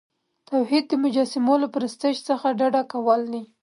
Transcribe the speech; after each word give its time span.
توحید 0.49 0.83
د 0.87 0.93
مجسمو 1.03 1.55
له 1.63 1.67
پرستش 1.75 2.15
څخه 2.27 2.47
ډډه 2.59 2.81
کول 2.91 3.21
دي. 3.33 3.43